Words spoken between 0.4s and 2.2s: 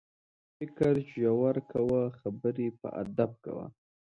فکر ژور کوه،